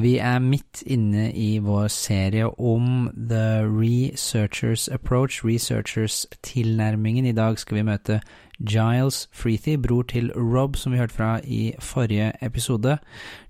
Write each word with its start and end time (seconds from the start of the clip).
Vi 0.00 0.14
er 0.16 0.38
midt 0.40 0.80
inne 0.88 1.26
i 1.36 1.58
vår 1.60 1.90
serie 1.92 2.46
om 2.48 3.10
The 3.12 3.60
Researchers 3.68 4.86
Approach, 4.88 5.44
Researchers 5.44 6.26
tilnærmingen. 6.42 7.26
I 7.28 7.34
dag 7.36 7.58
skal 7.60 7.76
vi 7.76 7.84
møte 7.84 8.16
Giles 8.56 9.26
Freethy, 9.36 9.76
bror 9.76 10.08
til 10.08 10.32
Rob, 10.32 10.78
som 10.80 10.94
vi 10.94 10.98
hørte 11.02 11.14
fra 11.18 11.34
i 11.44 11.74
forrige 11.76 12.32
episode. 12.40 12.96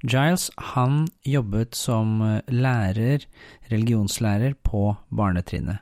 Giles 0.03 0.51
han 0.59 1.07
jobbet 1.23 1.79
som 1.79 2.19
lærer, 2.49 3.23
religionslærer, 3.71 4.59
på 4.65 4.97
barnetrinnet. 5.15 5.79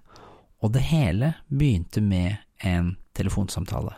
Og 0.61 0.75
det 0.75 0.83
hele 0.93 1.35
begynte 1.49 2.05
med 2.05 2.37
en 2.61 2.99
telefonsamtale. 3.17 3.97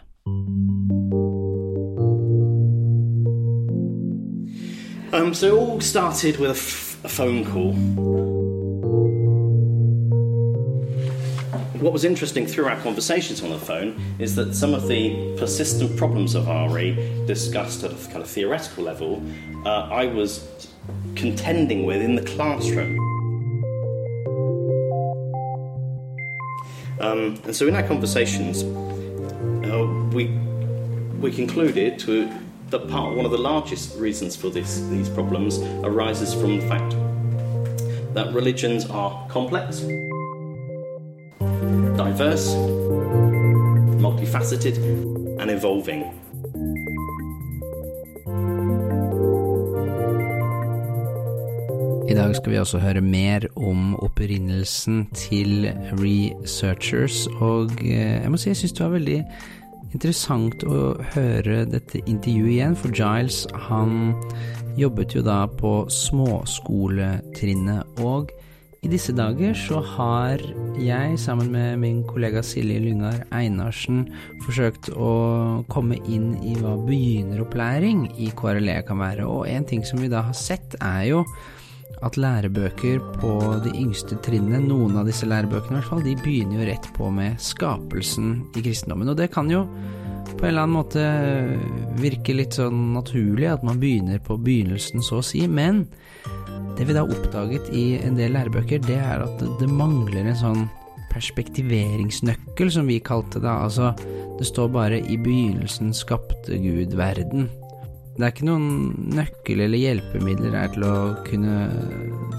Um, 5.13 5.35
so 5.35 5.47
it 5.47 5.53
all 5.53 5.81
started 5.83 6.39
with 6.39 6.51
a, 6.51 6.55
f- 6.55 7.05
a 7.05 7.09
phone 7.09 7.45
call. 7.45 7.75
What 11.83 11.93
was 11.93 12.05
interesting 12.05 12.47
through 12.47 12.65
our 12.65 12.81
conversations 12.81 13.43
on 13.43 13.51
the 13.51 13.59
phone 13.59 14.01
is 14.19 14.35
that 14.37 14.55
some 14.55 14.73
of 14.73 14.89
the 14.89 15.37
persistent 15.37 15.99
problems 15.99 16.35
of 16.35 16.49
RE 16.49 16.95
discussed 17.27 17.85
at 17.85 17.93
a 17.93 17.95
kind 18.07 18.23
of 18.23 18.27
theoretical 18.27 18.85
level, 18.85 19.23
uh, 19.67 19.89
I 19.91 20.07
was 20.07 20.71
contending 21.15 21.85
with 21.85 22.01
in 22.01 22.15
the 22.15 22.23
classroom. 22.23 22.97
Um, 27.01 27.39
and 27.45 27.55
so 27.55 27.69
in 27.69 27.75
our 27.75 27.83
conversations, 27.83 28.63
uh, 28.63 29.85
we 30.15 30.29
we 31.21 31.31
concluded 31.31 31.99
to 32.01 32.31
that 32.73 32.89
part 32.89 33.15
one 33.15 33.27
of 33.27 33.31
the 33.31 33.39
largest 33.39 33.99
reasons 33.99 34.35
for 34.35 34.49
this 34.49 34.81
these 34.89 35.09
problems 35.11 35.59
arises 35.85 36.33
from 36.33 36.59
the 36.59 36.67
fact 36.67 36.97
that 38.15 38.33
religions 38.35 38.89
are 38.91 39.27
complex, 39.29 39.81
diverse, 41.97 42.55
multifaceted, 44.01 44.77
and 45.41 45.51
evolving. 45.51 46.03
I 52.09 52.15
dag 52.15 52.37
skal 52.37 52.53
vi 52.53 52.59
også 52.59 52.79
høre 52.79 53.01
mer 53.01 53.47
om 53.57 53.97
opprinnelsen 53.97 55.07
til 55.15 55.73
researchers, 55.93 57.27
og 57.41 57.71
eh, 57.81 58.23
jeg 58.23 58.31
må 58.31 58.37
si 58.37 58.49
jeg 58.49 58.57
syns 58.57 58.73
det 58.77 58.85
var 58.85 58.97
veldig 58.99 59.19
interessant 59.93 60.65
å 60.65 60.95
høre 61.15 61.65
dette 61.69 62.01
intervjuet 62.05 62.57
igjen, 62.57 62.79
for 62.79 62.95
Giles 62.97 63.45
han 63.69 64.15
jobbet 64.79 65.17
jo 65.17 65.25
da 65.27 65.45
på 65.47 65.83
småskoletrinnet, 65.93 68.01
og 68.01 68.33
i 68.83 68.89
disse 68.91 69.13
dager 69.15 69.55
så 69.55 69.79
har 69.93 70.41
jeg 70.83 71.19
sammen 71.23 71.53
med 71.55 71.77
min 71.79 72.01
kollega 72.09 72.41
Silje 72.43 72.81
Lyngar 72.83 73.21
Einarsen 73.31 74.09
forsøkt 74.43 74.89
å 74.97 75.13
komme 75.71 76.01
inn 76.03 76.33
i 76.43 76.57
hva 76.59 76.75
begynneropplæring 76.89 78.09
i 78.19 78.33
KRLE 78.35 78.81
kan 78.89 78.99
være, 78.99 79.29
og 79.29 79.47
en 79.47 79.69
ting 79.71 79.87
som 79.87 80.03
vi 80.03 80.11
da 80.11 80.25
har 80.27 80.35
sett 80.35 80.75
er 80.81 81.05
jo 81.13 81.23
at 82.03 82.17
lærebøker 82.19 83.03
på 83.21 83.33
de 83.65 83.73
yngste 83.79 84.17
trinnene, 84.25 84.63
noen 84.65 84.97
av 84.99 85.07
disse 85.07 85.29
lærebøkene 85.29 85.77
i 85.77 85.81
hvert 85.81 85.91
fall, 85.91 86.05
de 86.07 86.17
begynner 86.19 86.59
jo 86.59 86.69
rett 86.71 86.89
på 86.97 87.11
med 87.15 87.39
skapelsen 87.43 88.35
i 88.57 88.65
kristendommen. 88.65 89.13
Og 89.13 89.19
det 89.21 89.31
kan 89.35 89.51
jo 89.53 89.67
på 90.33 90.47
en 90.47 90.49
eller 90.49 90.65
annen 90.65 90.75
måte 90.75 91.05
virke 92.01 92.35
litt 92.35 92.57
sånn 92.59 92.93
naturlig 92.97 93.51
at 93.53 93.65
man 93.67 93.79
begynner 93.83 94.23
på 94.25 94.39
begynnelsen, 94.41 95.05
så 95.05 95.21
å 95.21 95.27
si, 95.27 95.45
men 95.47 95.85
det 96.79 96.89
vi 96.89 96.97
da 96.97 97.05
oppdaget 97.05 97.69
i 97.77 97.85
en 98.01 98.17
del 98.19 98.35
lærebøker, 98.35 98.83
det 98.89 98.99
er 98.99 99.23
at 99.23 99.45
det 99.61 99.71
mangler 99.71 100.25
en 100.25 100.41
sånn 100.41 100.63
perspektiveringsnøkkel, 101.13 102.71
som 102.73 102.89
vi 102.89 102.99
kalte 103.05 103.43
det. 103.43 103.51
Altså, 103.53 103.93
det 104.39 104.49
står 104.49 104.73
bare 104.73 104.99
'i 104.99 105.17
begynnelsen 105.21 105.93
skapte 105.93 106.57
Gud 106.59 106.97
verden'. 106.97 107.51
Det 108.23 108.29
er 108.29 108.35
ikke 108.37 108.47
noen 108.47 109.15
nøkkel 109.17 109.61
eller 109.65 109.81
hjelpemidler 109.83 110.53
her 110.55 110.69
til 110.71 110.85
å 110.87 110.97
kunne 111.27 111.55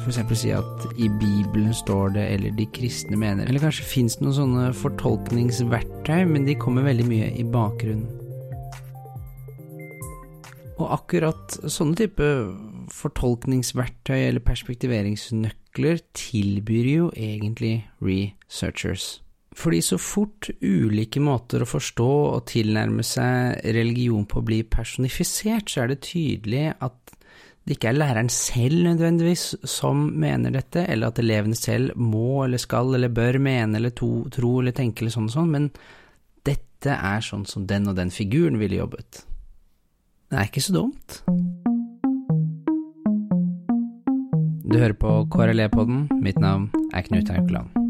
f.eks. 0.05 0.19
si 0.39 0.53
at 0.55 0.85
i 0.95 1.09
Bibelen 1.19 1.73
står 1.75 2.13
det, 2.15 2.23
eller 2.37 2.53
de 2.55 2.67
kristne 2.71 3.19
mener 3.19 3.49
Eller 3.51 3.59
kanskje 3.59 3.83
fins 3.89 4.15
det 4.15 4.23
noen 4.23 4.37
sånne 4.37 4.69
fortolkningsverktøy, 4.79 6.21
men 6.29 6.47
de 6.47 6.55
kommer 6.55 6.87
veldig 6.87 7.07
mye 7.09 7.27
i 7.35 7.43
bakgrunnen. 7.43 8.07
Og 10.77 10.87
akkurat 10.95 11.59
sånne 11.67 11.99
type 11.99 12.31
fortolkningsverktøy 12.95 14.21
eller 14.21 14.47
perspektiveringsnøkler 14.47 15.99
tilbyr 16.15 16.89
jo 16.93 17.11
egentlig 17.11 17.81
researchers. 17.99 19.17
Fordi 19.53 19.81
så 19.85 19.99
fort 20.01 20.49
ulike 20.61 21.21
måter 21.21 21.63
å 21.63 21.69
forstå 21.69 22.11
og 22.33 22.45
tilnærme 22.49 23.05
seg 23.05 23.59
religion 23.75 24.25
på 24.29 24.41
blir 24.45 24.69
personifisert, 24.69 25.69
så 25.69 25.83
er 25.83 25.93
det 25.93 26.03
tydelig 26.07 26.71
at 26.73 27.13
det 27.63 27.77
ikke 27.77 27.93
er 27.93 27.95
læreren 27.95 28.29
selv 28.33 28.81
nødvendigvis 28.83 29.43
som 29.71 30.09
mener 30.19 30.51
dette, 30.51 30.83
eller 30.83 31.13
at 31.13 31.19
elevene 31.21 31.55
selv 31.55 31.95
må 31.95 32.43
eller 32.43 32.59
skal 32.59 32.91
eller 32.97 33.13
bør 33.13 33.39
mene 33.39 33.79
eller 33.79 33.93
to, 33.95 34.25
tro 34.33 34.57
eller 34.59 34.75
tenke 34.75 35.05
eller 35.05 35.13
sånn 35.15 35.29
og 35.29 35.35
sånn, 35.37 35.53
men 35.53 35.69
dette 36.43 36.97
er 36.97 37.23
sånn 37.23 37.45
som 37.47 37.67
den 37.69 37.87
og 37.87 37.95
den 37.95 38.11
figuren 38.11 38.59
ville 38.59 38.81
jobbet. 38.81 39.23
Det 40.27 40.41
er 40.41 40.49
ikke 40.49 40.65
så 40.65 40.75
dumt. 40.75 41.21
Du 44.73 44.79
hører 44.81 44.97
på 44.97 45.13
KRLE-podden. 45.31 46.07
Mitt 46.25 46.41
navn 46.41 46.71
er 46.97 47.05
Knut 47.05 47.29
Haukeland. 47.29 47.82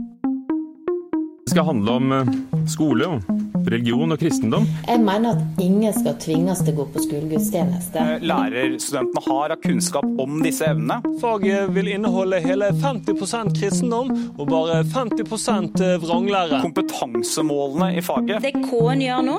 Det 1.44 1.52
skal 1.52 1.66
handle 1.66 1.92
om 1.92 2.12
eh, 2.12 2.30
skole, 2.72 3.08
og 3.08 3.68
religion 3.68 4.12
og 4.16 4.20
kristendom. 4.20 4.64
Jeg 4.88 5.00
mener 5.04 5.34
at 5.36 5.60
ingen 5.64 5.92
skal 5.96 6.16
tvinges 6.22 6.62
til 6.64 6.72
å 6.72 6.78
gå 6.78 6.86
på 6.94 7.04
skolegudstjeneste. 7.04 8.04
Lærerstudentene 8.24 9.24
har 9.26 9.56
av 9.56 9.60
kunnskap 9.64 10.08
om 10.24 10.40
disse 10.46 10.70
evnene. 10.72 11.02
Faget 11.20 11.74
vil 11.76 11.92
inneholde 11.98 12.40
hele 12.46 12.72
50% 12.80 13.58
kristendom 13.60 14.14
og 14.38 14.48
bare 14.54 14.80
50% 14.88 15.84
vranglære. 16.06 16.64
Kompetansemålene 16.64 17.92
i 18.00 18.06
faget. 18.08 18.40
Det 18.44 18.56
K-en 18.64 19.04
gjør 19.04 19.28
nå, 19.28 19.38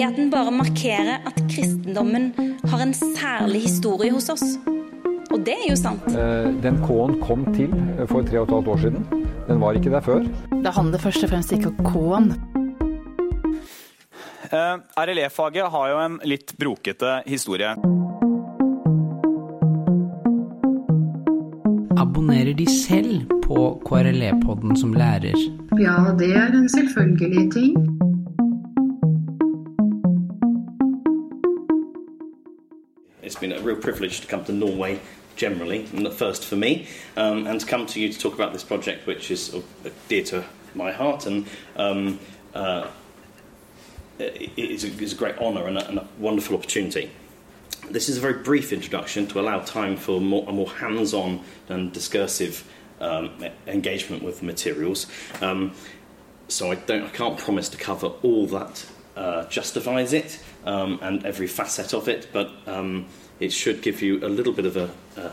er 0.00 0.08
at 0.08 0.16
den 0.16 0.32
bare 0.32 0.56
markerer 0.56 1.20
at 1.28 1.44
kristendommen 1.52 2.30
har 2.64 2.88
en 2.88 2.96
særlig 2.96 3.66
historie 3.68 4.16
hos 4.16 4.32
oss. 4.32 4.56
Og 5.30 5.44
det 5.44 5.60
er 5.60 5.68
jo 5.68 5.76
sant. 5.84 6.08
Den 6.64 6.80
K-en 6.88 7.20
kom 7.20 7.44
til 7.52 7.76
for 8.08 8.24
tre 8.24 8.40
og 8.40 8.48
et 8.48 8.56
halvt 8.56 8.76
år 8.76 8.86
siden. 8.88 9.19
Den 9.50 9.58
var 9.60 9.74
ikke 9.74 9.90
der 9.90 10.00
før. 10.00 10.22
Det 10.62 10.72
handler 10.74 10.98
først 10.98 11.24
og 11.26 11.30
fremst 11.32 11.52
ikke 11.52 11.72
om 11.72 11.78
K-en. 11.90 12.28
RLE-faget 14.98 15.70
har 15.74 15.88
jo 15.90 15.96
en 16.04 16.18
litt 16.22 16.54
brokete 16.58 17.16
historie. 17.26 17.72
Abonnerer 21.98 22.54
de 22.54 22.66
selv 22.70 23.26
på 23.42 23.82
KRLE-podden 23.88 24.78
som 24.78 24.94
lærer? 24.94 25.34
Ja, 25.82 25.98
det 26.18 26.30
er 26.30 26.54
en 26.54 26.68
selvfølgelig 26.68 27.52
ting. 27.52 27.74
It's 33.22 33.40
been 33.40 33.52
a 33.52 33.58
real 33.66 33.82
privilege 33.82 34.20
to 34.22 34.28
come 34.28 34.44
to 34.44 34.52
Norway 34.52 34.98
generally, 35.40 35.86
and 35.94 36.12
first 36.12 36.44
for 36.44 36.56
me, 36.56 36.86
um, 37.16 37.46
and 37.46 37.58
to 37.60 37.66
come 37.66 37.86
to 37.86 37.98
you 37.98 38.12
to 38.12 38.18
talk 38.18 38.34
about 38.34 38.52
this 38.52 38.62
project, 38.62 39.06
which 39.06 39.30
is 39.30 39.56
dear 40.06 40.22
to 40.22 40.44
my 40.74 40.92
heart, 40.92 41.24
and 41.24 41.46
um, 41.76 42.20
uh, 42.54 42.86
a, 44.20 44.60
it's 44.60 44.84
a 44.84 45.16
great 45.16 45.38
honour 45.38 45.66
and, 45.66 45.78
and 45.78 45.98
a, 45.98 46.08
wonderful 46.18 46.54
opportunity. 46.54 47.10
This 47.90 48.10
is 48.10 48.18
a 48.18 48.20
very 48.20 48.42
brief 48.42 48.70
introduction 48.70 49.26
to 49.28 49.40
allow 49.40 49.60
time 49.60 49.96
for 49.96 50.20
more, 50.20 50.44
a 50.46 50.52
more 50.52 50.68
hands-on 50.68 51.40
and 51.70 51.90
discursive 51.90 52.70
um, 53.00 53.42
engagement 53.66 54.22
with 54.22 54.42
materials. 54.42 55.06
Um, 55.40 55.72
so 56.48 56.70
I 56.70 56.74
don't, 56.74 57.04
I 57.04 57.08
can't 57.08 57.38
promise 57.38 57.70
to 57.70 57.78
cover 57.78 58.08
all 58.22 58.46
that 58.48 58.84
uh, 59.16 59.44
justifies 59.46 60.12
it 60.12 60.38
um, 60.64 60.98
and 61.02 61.24
every 61.26 61.46
facet 61.46 61.92
of 61.94 62.08
it, 62.08 62.28
but 62.32 62.50
um, 62.66 63.06
it 63.38 63.52
should 63.52 63.82
give 63.82 64.02
you 64.02 64.18
a 64.24 64.28
little 64.28 64.52
bit 64.52 64.66
of 64.66 64.76
a, 64.76 64.90
a 65.16 65.32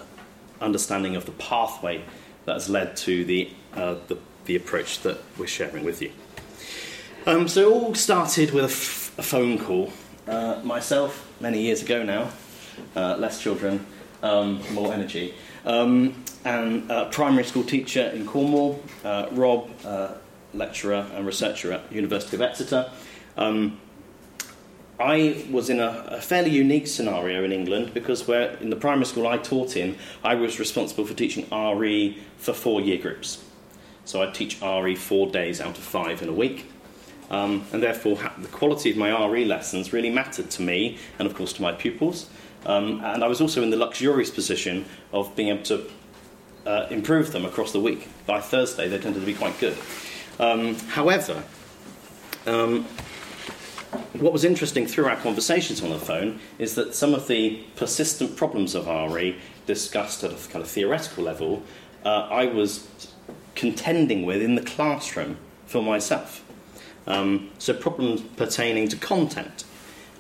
understanding 0.62 1.16
of 1.16 1.26
the 1.26 1.32
pathway 1.34 2.04
that 2.46 2.54
has 2.54 2.70
led 2.70 2.98
to 2.98 3.26
the, 3.26 3.50
uh, 3.74 3.96
the, 4.08 4.18
the 4.46 4.56
approach 4.56 5.02
that 5.02 5.22
we're 5.38 5.48
sharing 5.48 5.84
with 5.84 6.02
you. 6.02 6.12
Um, 7.26 7.48
so 7.48 7.62
it 7.62 7.74
all 7.74 7.96
started 7.96 8.52
with 8.52 8.64
a, 8.64 8.68
f- 8.68 9.14
a 9.18 9.24
phone 9.24 9.60
call. 9.60 9.92
Uh, 10.28 10.60
myself, 10.64 11.30
many 11.40 11.62
years 11.62 11.82
ago 11.82 12.04
now, 12.04 12.30
uh, 12.96 13.18
less 13.18 13.42
children, 13.42 13.86
um, 14.24 14.62
more 14.74 14.94
energy, 14.94 15.34
um, 15.66 16.14
and 16.46 16.90
a 16.90 17.06
primary 17.06 17.44
school 17.44 17.64
teacher 17.64 18.10
in 18.14 18.26
Cornwall, 18.26 18.82
uh, 19.04 19.28
Rob, 19.32 19.70
lecturer 20.54 21.06
and 21.14 21.26
researcher 21.26 21.74
at 21.74 21.92
University 21.92 22.36
of 22.36 22.42
Exeter. 22.42 22.90
Um, 23.38 23.80
I 25.00 25.46
was 25.52 25.70
in 25.70 25.80
a, 25.80 26.06
a, 26.08 26.22
fairly 26.22 26.50
unique 26.50 26.88
scenario 26.88 27.44
in 27.44 27.52
England 27.52 27.94
because 27.94 28.28
where 28.28 28.56
in 28.58 28.72
the 28.72 28.76
primary 28.76 29.06
school 29.06 29.28
I 29.28 29.38
taught 29.38 29.78
in, 29.78 29.96
I 30.24 30.34
was 30.34 30.60
responsible 30.60 31.06
for 31.06 31.14
teaching 31.14 31.48
RE 31.52 32.18
for 32.38 32.54
four 32.54 32.82
year 32.82 32.98
groups. 32.98 33.44
So 34.06 34.24
I'd 34.24 34.34
teach 34.34 34.60
RE 34.62 34.96
four 34.96 35.30
days 35.30 35.62
out 35.62 35.78
of 35.78 35.84
five 35.84 36.24
in 36.24 36.30
a 36.30 36.34
week. 36.34 36.66
Um, 37.30 37.66
and 37.74 37.84
therefore, 37.84 38.18
the 38.38 38.48
quality 38.48 38.90
of 38.90 38.98
my 38.98 39.26
RE 39.28 39.46
lessons 39.46 39.94
really 39.94 40.10
mattered 40.10 40.50
to 40.52 40.62
me 40.62 40.98
and, 41.20 41.28
of 41.28 41.36
course, 41.36 41.54
to 41.54 41.62
my 41.62 41.74
pupils. 41.74 42.30
Um, 42.66 43.02
and 43.04 43.24
I 43.24 43.28
was 43.28 43.42
also 43.42 43.62
in 43.62 43.70
the 43.70 43.78
luxurious 43.78 44.32
position 44.32 44.86
of 45.12 45.36
being 45.36 45.50
able 45.50 45.64
to 45.64 45.90
uh, 46.66 46.88
improve 46.90 47.34
them 47.34 47.46
across 47.46 47.72
the 47.72 47.80
week. 47.80 48.08
By 48.26 48.40
Thursday, 48.40 48.88
they 48.88 48.98
tended 48.98 49.22
to 49.22 49.26
be 49.26 49.34
quite 49.34 49.60
good. 49.60 49.78
Um, 50.40 50.76
however, 50.76 51.44
um, 52.46 52.88
what 54.14 54.34
was 54.34 54.44
interesting 54.44 54.86
through 54.86 55.06
our 55.06 55.16
conversations 55.16 55.82
on 55.82 55.90
the 55.90 56.00
phone 56.00 56.40
is 56.60 56.76
that 56.76 56.94
some 56.94 57.14
of 57.14 57.28
the 57.28 57.64
persistent 57.76 58.36
problems 58.36 58.76
of 58.76 58.88
RE 58.88 59.38
discussed 59.66 60.24
at 60.24 60.32
a 60.32 60.50
kind 60.50 60.64
of 60.64 60.70
theoretical 60.70 61.24
level, 61.24 61.64
uh, 62.04 62.28
I 62.30 62.46
was 62.46 62.88
contending 63.56 64.26
with 64.26 64.42
in 64.42 64.56
the 64.56 64.62
classroom 64.62 65.38
for 65.66 65.82
myself. 65.82 66.44
Um, 67.06 67.52
so, 67.58 67.74
problems 67.74 68.22
pertaining 68.22 68.90
to 68.90 68.98
content. 68.98 69.64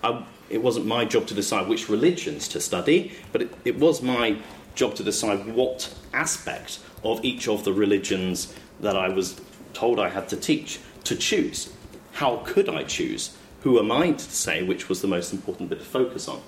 I, 0.03 0.25
it 0.49 0.63
wasn't 0.63 0.85
my 0.85 1.03
job 1.03 1.27
to 1.27 1.33
decide 1.33 1.67
which 1.67 1.89
religions 1.89 2.47
to 2.49 2.61
study, 2.61 3.13
but 3.33 3.41
it, 3.41 3.53
it 3.65 3.77
was 3.77 4.01
my 4.01 4.37
job 4.75 4.95
to 4.95 5.03
decide 5.03 5.45
what 5.53 5.93
aspect 6.13 6.79
of 7.03 7.23
each 7.25 7.47
of 7.47 7.65
the 7.65 7.73
religions 7.73 8.53
that 8.79 8.95
I 8.95 9.09
was 9.09 9.41
told 9.73 9.99
I 9.99 10.09
had 10.09 10.29
to 10.29 10.37
teach 10.37 10.79
to 11.03 11.15
choose. 11.15 11.73
How 12.13 12.37
could 12.45 12.69
I 12.69 12.83
choose? 12.83 13.35
Who 13.67 13.79
am 13.79 13.91
I 13.91 14.13
to 14.13 14.31
say 14.31 14.63
which 14.63 14.87
was 14.87 15.01
the 15.01 15.09
most 15.09 15.33
important 15.33 15.69
bit 15.69 15.79
to 15.79 15.85
focus 15.85 16.29
on? 16.29 16.41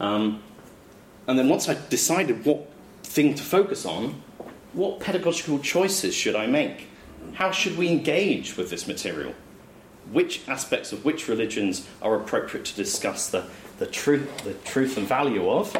Um, 0.00 0.42
and 1.26 1.38
then 1.38 1.50
once 1.50 1.68
I 1.68 1.76
decided 1.90 2.46
what 2.46 2.66
thing 3.02 3.34
to 3.34 3.42
focus 3.42 3.84
on, 3.84 4.22
what 4.72 5.00
pedagogical 5.00 5.58
choices 5.58 6.14
should 6.14 6.34
I 6.34 6.46
make? 6.46 6.88
How 7.34 7.50
should 7.50 7.76
we 7.76 7.88
engage 7.88 8.56
with 8.56 8.70
this 8.70 8.88
material? 8.88 9.34
Which 10.10 10.40
aspects 10.48 10.92
of 10.92 11.04
which 11.04 11.28
religions 11.28 11.86
are 12.00 12.16
appropriate 12.16 12.64
to 12.64 12.74
discuss 12.74 13.28
the, 13.28 13.44
the, 13.78 13.86
truth, 13.86 14.42
the 14.42 14.54
truth 14.54 14.96
and 14.96 15.06
value 15.06 15.46
of? 15.50 15.76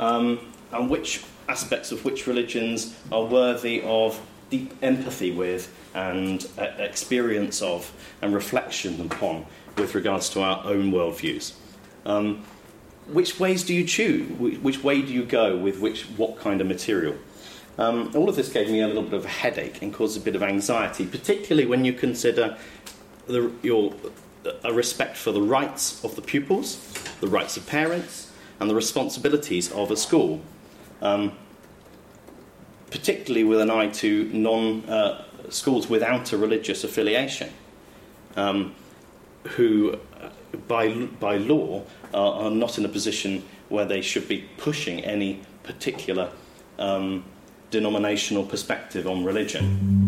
Um, 0.00 0.40
and 0.72 0.90
which 0.90 1.22
aspects 1.48 1.92
of 1.92 2.04
which 2.04 2.26
religions 2.26 2.96
are 3.12 3.22
worthy 3.22 3.80
of 3.82 4.20
deep 4.50 4.74
empathy 4.82 5.30
with 5.30 5.72
and 5.94 6.46
uh, 6.58 6.64
experience 6.78 7.62
of 7.62 7.92
and 8.20 8.34
reflection 8.34 9.00
upon 9.00 9.46
with 9.76 9.94
regards 9.94 10.28
to 10.30 10.42
our 10.42 10.64
own 10.64 10.92
worldviews. 10.92 11.54
Um, 12.04 12.44
which 13.06 13.40
ways 13.40 13.64
do 13.64 13.74
you 13.74 13.84
choose? 13.84 14.30
Which 14.38 14.84
way 14.84 15.02
do 15.02 15.12
you 15.12 15.24
go 15.24 15.56
with 15.56 15.80
which, 15.80 16.02
what 16.16 16.38
kind 16.38 16.60
of 16.60 16.66
material? 16.66 17.16
Um, 17.78 18.12
all 18.14 18.28
of 18.28 18.36
this 18.36 18.52
gave 18.52 18.70
me 18.70 18.82
a 18.82 18.86
little 18.86 19.02
bit 19.02 19.14
of 19.14 19.24
a 19.24 19.28
headache 19.28 19.80
and 19.82 19.92
caused 19.92 20.16
a 20.16 20.20
bit 20.20 20.36
of 20.36 20.42
anxiety, 20.42 21.06
particularly 21.06 21.66
when 21.66 21.84
you 21.84 21.92
consider 21.92 22.56
the, 23.26 23.50
your, 23.62 23.94
a 24.64 24.72
respect 24.72 25.16
for 25.16 25.32
the 25.32 25.42
rights 25.42 26.04
of 26.04 26.14
the 26.14 26.22
pupils, 26.22 26.76
the 27.20 27.28
rights 27.28 27.56
of 27.56 27.66
parents, 27.66 28.30
and 28.60 28.68
the 28.68 28.74
responsibilities 28.74 29.72
of 29.72 29.90
a 29.90 29.96
school. 29.96 30.40
Um, 31.00 31.32
particularly 32.90 33.44
with 33.44 33.60
an 33.60 33.70
eye 33.70 33.88
to 33.88 34.24
non 34.32 34.84
uh, 34.88 35.24
schools 35.48 35.88
without 35.88 36.32
a 36.32 36.38
religious 36.38 36.84
affiliation, 36.84 37.50
um, 38.36 38.74
who, 39.50 39.96
uh, 40.20 40.28
by, 40.68 40.88
by 41.18 41.36
law, 41.36 41.82
are, 42.12 42.44
are, 42.44 42.50
not 42.50 42.78
in 42.78 42.84
a 42.84 42.88
position 42.88 43.42
where 43.68 43.84
they 43.84 44.00
should 44.00 44.28
be 44.28 44.48
pushing 44.56 45.00
any 45.04 45.40
particular 45.62 46.30
um, 46.78 47.24
denominational 47.70 48.44
perspective 48.44 49.06
on 49.06 49.24
religion. 49.24 49.99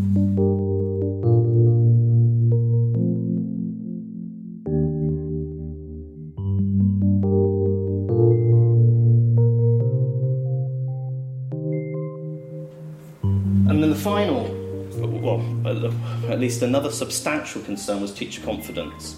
Least 16.52 16.62
another 16.62 16.90
substantial 16.90 17.62
concern 17.62 18.02
was 18.02 18.12
teacher 18.12 18.42
confidence. 18.42 19.16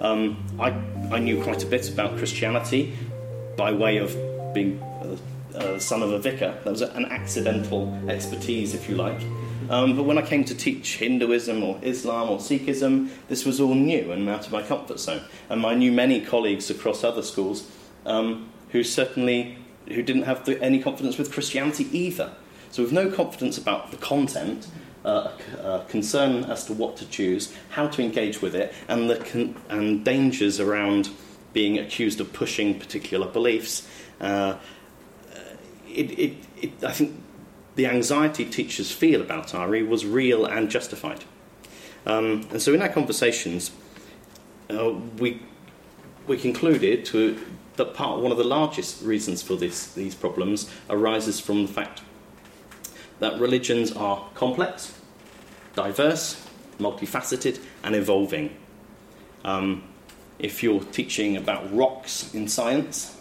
Um, 0.00 0.44
I, 0.58 0.70
I 1.14 1.20
knew 1.20 1.40
quite 1.40 1.62
a 1.62 1.66
bit 1.66 1.88
about 1.88 2.18
Christianity 2.18 2.96
by 3.56 3.70
way 3.70 3.98
of 3.98 4.12
being 4.52 4.80
a, 5.54 5.58
a 5.58 5.80
son 5.80 6.02
of 6.02 6.10
a 6.10 6.18
vicar. 6.18 6.58
That 6.64 6.70
was 6.70 6.82
an 6.82 7.04
accidental 7.04 7.96
expertise, 8.08 8.74
if 8.74 8.88
you 8.88 8.96
like. 8.96 9.20
Um, 9.70 9.94
but 9.94 10.02
when 10.02 10.18
I 10.18 10.22
came 10.22 10.44
to 10.46 10.54
teach 10.54 10.96
Hinduism 10.96 11.62
or 11.62 11.78
Islam 11.80 12.28
or 12.28 12.38
Sikhism, 12.38 13.08
this 13.28 13.44
was 13.44 13.60
all 13.60 13.74
new 13.74 14.10
and 14.10 14.28
out 14.28 14.44
of 14.46 14.50
my 14.50 14.62
comfort 14.62 14.98
zone. 14.98 15.22
And 15.48 15.64
I 15.64 15.74
knew 15.74 15.92
many 15.92 16.20
colleagues 16.20 16.70
across 16.70 17.04
other 17.04 17.22
schools 17.22 17.70
um, 18.04 18.48
who 18.70 18.82
certainly 18.82 19.58
who 19.86 20.02
didn't 20.02 20.22
have 20.22 20.44
the, 20.44 20.60
any 20.60 20.82
confidence 20.82 21.18
with 21.18 21.30
Christianity 21.30 21.86
either. 21.96 22.32
So, 22.72 22.82
with 22.82 22.90
no 22.90 23.08
confidence 23.10 23.58
about 23.58 23.92
the 23.92 23.96
content, 23.96 24.66
uh, 25.04 25.30
uh, 25.62 25.80
concern 25.84 26.44
as 26.44 26.64
to 26.66 26.72
what 26.72 26.96
to 26.96 27.06
choose, 27.06 27.54
how 27.70 27.86
to 27.88 28.02
engage 28.02 28.40
with 28.40 28.54
it, 28.54 28.72
and 28.88 29.10
the 29.10 29.16
con- 29.16 29.54
and 29.68 30.04
dangers 30.04 30.60
around 30.60 31.10
being 31.52 31.78
accused 31.78 32.20
of 32.20 32.32
pushing 32.32 32.78
particular 32.78 33.26
beliefs. 33.28 33.88
Uh, 34.20 34.56
it, 35.88 36.18
it, 36.18 36.36
it, 36.60 36.84
I 36.84 36.92
think 36.92 37.20
the 37.76 37.86
anxiety 37.86 38.44
teachers 38.44 38.90
feel 38.90 39.20
about 39.20 39.52
RE 39.52 39.82
was 39.82 40.04
real 40.04 40.44
and 40.44 40.70
justified. 40.70 41.24
Um, 42.06 42.46
and 42.50 42.60
so, 42.60 42.74
in 42.74 42.82
our 42.82 42.88
conversations, 42.88 43.70
uh, 44.70 44.90
we 45.18 45.40
we 46.26 46.38
concluded 46.38 47.04
to, 47.06 47.38
that 47.76 47.94
part 47.94 48.20
one 48.20 48.30
of 48.30 48.38
the 48.38 48.44
largest 48.44 49.02
reasons 49.02 49.42
for 49.42 49.56
this, 49.56 49.92
these 49.92 50.14
problems 50.14 50.70
arises 50.88 51.40
from 51.40 51.66
the 51.66 51.72
fact 51.72 52.02
that 53.24 53.40
religions 53.40 53.90
are 53.92 54.22
complex, 54.34 54.92
diverse, 55.74 56.46
multifaceted, 56.78 57.58
and 57.82 57.94
evolving. 57.94 58.54
Um, 59.44 59.82
if 60.38 60.62
you're 60.62 60.84
teaching 60.84 61.36
about 61.38 61.74
rocks 61.74 62.34
in 62.34 62.48
science, 62.48 63.18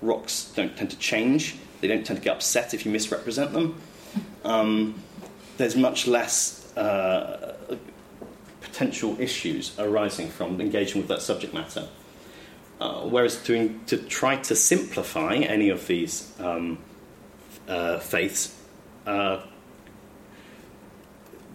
rocks 0.00 0.50
don't 0.56 0.74
tend 0.76 0.90
to 0.90 0.98
change, 0.98 1.56
they 1.80 1.88
don't 1.88 2.06
tend 2.06 2.20
to 2.20 2.24
get 2.24 2.36
upset 2.36 2.72
if 2.72 2.86
you 2.86 2.90
misrepresent 2.90 3.52
them. 3.52 3.78
Um, 4.44 5.02
there's 5.58 5.76
much 5.76 6.06
less 6.06 6.74
uh, 6.76 7.56
potential 8.62 9.14
issues 9.20 9.78
arising 9.78 10.30
from 10.30 10.58
engaging 10.58 11.02
with 11.02 11.08
that 11.08 11.20
subject 11.20 11.52
matter. 11.52 11.86
Uh, 12.80 13.02
whereas 13.02 13.42
to, 13.44 13.78
to 13.86 13.98
try 13.98 14.36
to 14.36 14.56
simplify 14.56 15.34
any 15.36 15.68
of 15.68 15.86
these 15.86 16.32
um, 16.40 16.78
uh, 17.68 17.98
faiths 17.98 18.63
uh, 19.06 19.40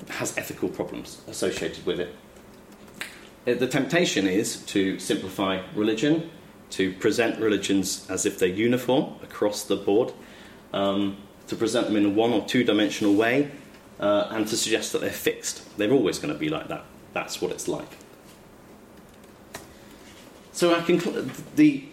has 0.10 0.38
ethical 0.38 0.70
problems 0.70 1.22
associated 1.28 1.86
with 1.86 2.00
it. 2.00 2.16
Uh, 3.48 3.54
the 3.54 3.68
temptation 3.68 4.28
is 4.28 4.64
to 4.64 5.00
simplify 5.00 5.62
religion, 5.76 6.30
to 6.72 6.94
present 6.94 7.40
religions 7.40 8.10
as 8.10 8.26
if 8.26 8.38
they're 8.38 8.50
uniform 8.50 9.16
across 9.24 9.64
the 9.64 9.76
board, 9.76 10.14
um, 10.74 11.18
to 11.48 11.56
present 11.56 11.88
them 11.88 11.96
in 11.96 12.06
a 12.06 12.10
one 12.10 12.32
or 12.32 12.46
two 12.46 12.64
dimensional 12.64 13.16
way, 13.16 13.50
uh, 14.00 14.28
and 14.32 14.48
to 14.48 14.56
suggest 14.56 14.92
that 14.94 15.02
they're 15.02 15.10
fixed. 15.10 15.78
They're 15.78 15.92
always 15.92 16.20
going 16.20 16.34
to 16.34 16.40
be 16.40 16.50
like 16.50 16.68
that. 16.68 16.86
That's 17.14 17.42
what 17.42 17.52
it's 17.52 17.68
like. 17.68 17.98
So 20.52 20.76
I 20.76 20.82
conclude 20.82 21.32
the 21.56 21.86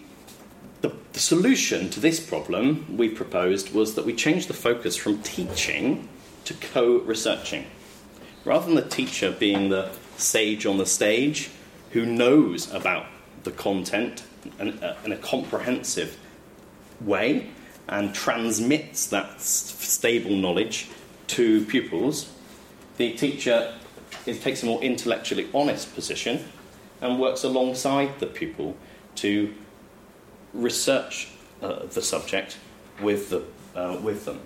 the, 0.81 0.93
the 1.13 1.19
solution 1.19 1.89
to 1.89 1.99
this 1.99 2.19
problem 2.19 2.97
we 2.97 3.09
proposed 3.09 3.73
was 3.73 3.95
that 3.95 4.05
we 4.05 4.13
change 4.13 4.47
the 4.47 4.53
focus 4.53 4.95
from 4.95 5.21
teaching 5.21 6.07
to 6.45 6.53
co 6.53 6.99
researching. 6.99 7.65
Rather 8.45 8.65
than 8.65 8.75
the 8.75 8.81
teacher 8.81 9.31
being 9.31 9.69
the 9.69 9.91
sage 10.17 10.65
on 10.65 10.77
the 10.77 10.85
stage 10.85 11.49
who 11.91 12.05
knows 12.05 12.71
about 12.73 13.05
the 13.43 13.51
content 13.51 14.23
in, 14.59 14.69
uh, 14.83 14.95
in 15.03 15.11
a 15.11 15.17
comprehensive 15.17 16.17
way 17.01 17.49
and 17.87 18.13
transmits 18.13 19.07
that 19.07 19.39
stable 19.41 20.35
knowledge 20.35 20.89
to 21.27 21.65
pupils, 21.65 22.31
the 22.97 23.13
teacher 23.13 23.73
takes 24.25 24.63
a 24.63 24.65
more 24.65 24.81
intellectually 24.81 25.47
honest 25.53 25.93
position 25.93 26.43
and 27.01 27.19
works 27.19 27.43
alongside 27.43 28.19
the 28.19 28.25
pupil 28.25 28.75
to 29.15 29.53
research 30.53 31.29
uh, 31.61 31.85
the 31.85 32.01
subject 32.01 32.57
with, 33.01 33.29
the, 33.29 33.43
uh, 33.75 33.97
with 34.01 34.25
them. 34.25 34.39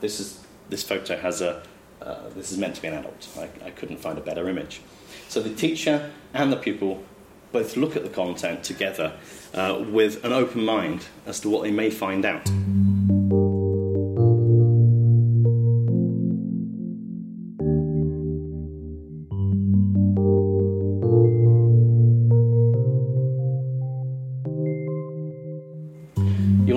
This, 0.00 0.20
is, 0.20 0.44
this 0.68 0.82
photo 0.82 1.16
has 1.16 1.40
a, 1.40 1.62
uh, 2.02 2.28
this 2.34 2.52
is 2.52 2.58
meant 2.58 2.74
to 2.76 2.82
be 2.82 2.88
an 2.88 2.94
adult. 2.94 3.28
I, 3.38 3.48
I 3.64 3.70
couldn't 3.70 3.98
find 3.98 4.18
a 4.18 4.20
better 4.20 4.48
image. 4.48 4.80
So 5.28 5.40
the 5.40 5.54
teacher 5.54 6.12
and 6.34 6.52
the 6.52 6.56
pupil 6.56 7.02
both 7.52 7.76
look 7.76 7.96
at 7.96 8.02
the 8.02 8.10
content 8.10 8.62
together 8.62 9.12
uh, 9.54 9.82
with 9.88 10.24
an 10.24 10.32
open 10.32 10.64
mind 10.64 11.06
as 11.24 11.40
to 11.40 11.48
what 11.48 11.62
they 11.62 11.70
may 11.70 11.90
find 11.90 12.24
out. 12.24 12.48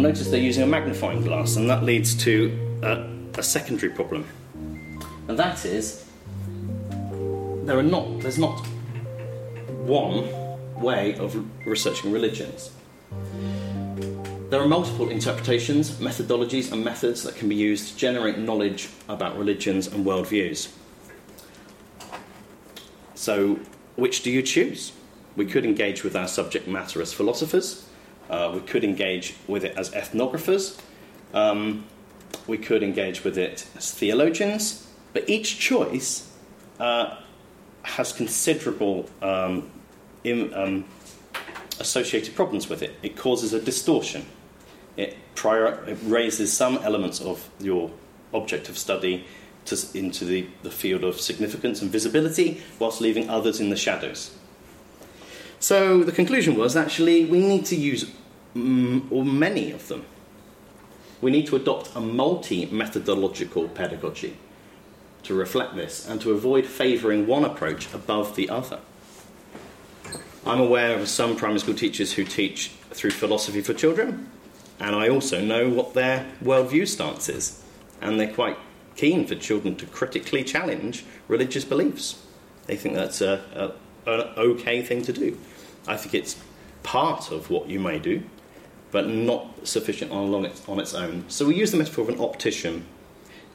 Notice 0.10 0.28
they're 0.30 0.40
using 0.40 0.64
a 0.64 0.68
magnifying 0.68 1.22
glass, 1.22 1.56
and 1.56 1.70
that 1.70 1.84
leads 1.84 2.16
to 2.16 2.34
uh, 2.82 3.06
a 3.38 3.44
secondary 3.44 3.94
problem. 3.94 4.26
And 5.28 5.38
that 5.38 5.64
is 5.66 6.04
there 7.66 7.78
are 7.78 7.84
not 7.84 8.20
there's 8.22 8.40
not 8.40 8.58
one 9.86 10.28
way 10.82 11.16
of 11.20 11.36
researching 11.68 12.12
religions. 12.12 12.72
There 14.50 14.60
are 14.60 14.68
multiple 14.68 15.10
interpretations, 15.10 15.92
methodologies, 16.00 16.72
and 16.72 16.84
methods 16.84 17.22
that 17.22 17.36
can 17.36 17.48
be 17.48 17.56
used 17.56 17.90
to 17.90 17.96
generate 17.96 18.40
knowledge 18.40 18.90
about 19.08 19.38
religions 19.38 19.86
and 19.86 20.04
worldviews. 20.04 20.72
So, 23.14 23.60
which 23.96 24.24
do 24.24 24.32
you 24.32 24.42
choose? 24.42 24.92
We 25.36 25.46
could 25.46 25.66
engage 25.66 26.04
with 26.04 26.16
our 26.16 26.28
subject 26.28 26.68
matter 26.68 27.00
as 27.00 27.14
philosophers, 27.14 27.86
uh, 28.30 28.52
we 28.54 28.62
could 28.62 28.84
engage 28.84 29.36
with 29.48 29.64
it 29.64 29.78
as 29.78 29.90
ethnographers, 29.92 30.80
um, 31.34 31.86
we 32.48 32.58
could 32.58 32.84
engage 32.84 33.24
with 33.24 33.38
it 33.38 33.68
as 33.76 33.92
theologians, 33.92 34.88
but 35.14 35.30
each 35.30 35.60
choice 35.60 36.32
uh, 36.80 37.16
has 37.84 38.14
considerable 38.14 39.10
um, 39.22 39.70
in, 40.24 40.54
um, 40.54 40.86
associated 41.80 42.36
problems 42.36 42.70
with 42.70 42.82
it. 42.82 42.96
It 43.02 43.16
causes 43.16 43.54
a 43.54 43.62
distortion. 43.62 44.26
It, 44.98 45.18
prior, 45.36 45.84
it 45.88 45.98
raises 46.04 46.52
some 46.52 46.78
elements 46.80 47.22
of 47.22 47.50
your 47.60 47.92
object 48.34 48.70
of 48.70 48.78
study 48.78 49.26
to, 49.66 49.78
into 49.94 50.26
the, 50.26 50.48
the 50.64 50.72
field 50.72 51.04
of 51.04 51.20
significance 51.20 51.82
and 51.82 51.92
visibility, 51.92 52.62
whilst 52.80 53.02
leaving 53.02 53.30
others 53.30 53.60
in 53.60 53.70
the 53.70 53.78
shadows. 53.78 54.36
So 55.60 56.04
the 56.04 56.12
conclusion 56.12 56.56
was 56.56 56.76
actually 56.76 57.26
we 57.26 57.40
need 57.40 57.66
to 57.66 57.76
use 57.76 58.10
or 58.56 59.24
many 59.24 59.72
of 59.72 59.88
them. 59.88 60.06
We 61.22 61.32
need 61.32 61.48
to 61.48 61.56
adopt 61.56 61.96
a 61.96 62.00
multi 62.00 62.66
methodological 62.68 63.68
pedagogy 63.70 64.38
to 65.24 65.34
reflect 65.34 65.76
this 65.76 66.08
and 66.08 66.22
to 66.22 66.32
avoid 66.32 66.66
favouring 66.66 67.28
one 67.28 67.44
approach 67.44 67.94
above 67.94 68.36
the 68.36 68.50
other. 68.50 68.80
I'm 70.46 70.62
aware 70.62 70.98
of 70.98 71.10
some 71.10 71.36
primary 71.36 71.60
school 71.60 71.76
teachers 71.76 72.14
who 72.14 72.24
teach 72.24 72.70
through 72.92 73.12
philosophy 73.12 73.62
for 73.62 73.74
children, 73.74 74.30
and 74.80 74.96
I 74.96 75.10
also 75.10 75.42
know 75.42 75.70
what 75.70 75.94
their 75.94 76.26
worldview 76.42 76.88
stance 76.88 77.28
is, 77.28 77.62
and 78.02 78.20
they're 78.20 78.34
quite 78.34 78.58
keen 78.96 79.28
for 79.28 79.36
children 79.36 79.76
to 79.76 79.86
critically 79.86 80.44
challenge 80.44 81.06
religious 81.28 81.66
beliefs. 81.66 82.26
They 82.66 82.78
think 82.78 82.96
that's 82.96 83.22
a, 83.22 83.74
an 84.06 84.22
okay 84.38 84.82
thing 84.82 85.02
to 85.04 85.14
do. 85.14 85.38
I 85.88 85.98
think 85.98 86.14
it's 86.14 86.38
part 86.84 87.32
of 87.32 87.50
what 87.50 87.68
you 87.68 87.80
may 87.80 88.00
do, 88.00 88.24
but 88.92 89.08
not 89.08 89.68
sufficient 89.68 90.12
on, 90.12 90.46
its, 90.46 90.68
on 90.68 90.80
its 90.80 90.94
own. 90.94 91.26
So 91.28 91.46
we 91.46 91.56
use 91.56 91.72
the 91.72 91.78
metaphor 91.78 92.04
of 92.04 92.10
an 92.10 92.20
optician 92.20 92.86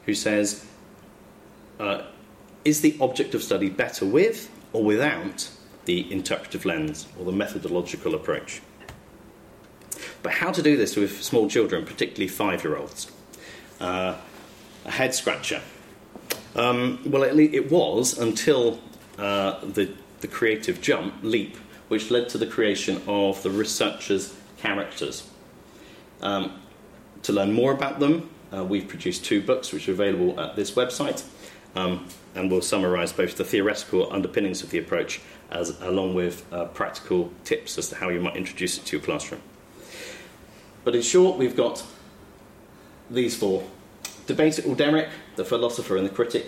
who 0.05 0.13
says, 0.13 0.65
uh, 1.79 2.03
is 2.63 2.81
the 2.81 2.95
object 3.01 3.35
of 3.35 3.43
study 3.43 3.69
better 3.69 4.05
with 4.05 4.49
or 4.71 4.83
without 4.83 5.49
the 5.85 6.11
interpretive 6.11 6.65
lens 6.65 7.07
or 7.19 7.25
the 7.25 7.31
methodological 7.31 8.15
approach? 8.15 8.61
But 10.23 10.33
how 10.33 10.51
to 10.51 10.61
do 10.61 10.77
this 10.77 10.95
with 10.95 11.21
small 11.21 11.49
children, 11.49 11.85
particularly 11.85 12.27
five 12.27 12.63
year 12.63 12.77
olds? 12.77 13.11
Uh, 13.79 14.15
a 14.85 14.91
head 14.91 15.13
scratcher. 15.13 15.61
Um, 16.55 16.99
well, 17.05 17.23
it, 17.23 17.37
it, 17.53 17.69
was 17.69 18.17
until 18.17 18.79
uh, 19.17 19.59
the, 19.65 19.93
the 20.21 20.27
creative 20.27 20.81
jump, 20.81 21.15
leap, 21.21 21.57
which 21.89 22.09
led 22.09 22.29
to 22.29 22.37
the 22.37 22.47
creation 22.47 23.01
of 23.05 23.43
the 23.43 23.49
researchers' 23.49 24.33
characters. 24.57 25.29
Um, 26.21 26.61
to 27.23 27.33
learn 27.33 27.53
more 27.53 27.71
about 27.71 27.99
them, 27.99 28.29
uh, 28.53 28.63
we've 28.63 28.87
produced 28.87 29.25
two 29.25 29.41
books 29.41 29.73
which 29.73 29.89
are 29.89 29.91
available 29.91 30.39
at 30.39 30.55
this 30.55 30.71
website 30.71 31.23
um, 31.75 32.07
and 32.35 32.49
we'll 32.49 32.61
summarise 32.61 33.11
both 33.11 33.35
the 33.37 33.43
theoretical 33.43 34.11
underpinnings 34.11 34.63
of 34.63 34.69
the 34.69 34.77
approach 34.77 35.21
as, 35.51 35.79
along 35.81 36.13
with 36.13 36.45
uh, 36.53 36.65
practical 36.65 37.31
tips 37.43 37.77
as 37.77 37.89
to 37.89 37.95
how 37.95 38.09
you 38.09 38.19
might 38.19 38.35
introduce 38.35 38.77
it 38.77 38.85
to 38.85 38.97
your 38.97 39.05
classroom. 39.05 39.41
But 40.83 40.95
in 40.95 41.01
short, 41.01 41.37
we've 41.37 41.55
got 41.55 41.83
these 43.09 43.35
four 43.35 43.63
debate 44.25 44.57
it 44.57 44.65
all 44.65 44.75
Derek, 44.75 45.09
the 45.35 45.45
philosopher 45.45 45.97
and 45.97 46.05
the 46.05 46.11
critic, 46.11 46.47